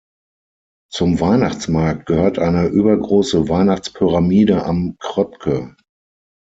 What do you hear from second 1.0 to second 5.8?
Weihnachtsmarkt gehört eine übergroße Weihnachtspyramide am Kröpcke.